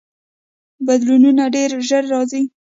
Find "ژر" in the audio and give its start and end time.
1.87-2.03